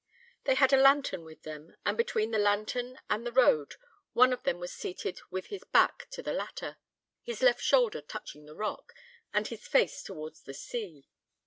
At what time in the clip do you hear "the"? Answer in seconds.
2.31-2.39, 3.23-3.31, 6.23-6.33, 8.47-8.55, 10.41-10.55